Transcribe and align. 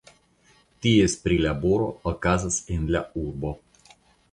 Ties 0.85 1.15
prilaboro 1.25 1.91
okazas 2.13 2.59
en 2.79 2.91
la 2.97 3.05
urbo. 3.27 3.55